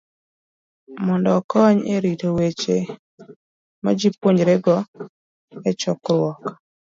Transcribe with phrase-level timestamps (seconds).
[1.05, 2.77] mondo okony e rito weche
[3.83, 4.75] majipuonjorego
[5.69, 6.41] e chokruok.